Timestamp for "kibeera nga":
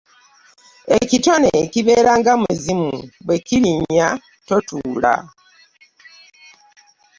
1.71-2.33